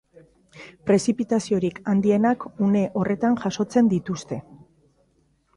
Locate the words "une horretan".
2.69-3.39